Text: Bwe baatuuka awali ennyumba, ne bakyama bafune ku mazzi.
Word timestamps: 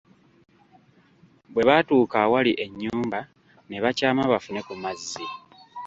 Bwe 1.53 1.63
baatuuka 1.67 2.15
awali 2.25 2.51
ennyumba, 2.65 3.19
ne 3.67 3.77
bakyama 3.83 4.23
bafune 4.31 4.61
ku 4.67 4.73
mazzi. 4.83 5.25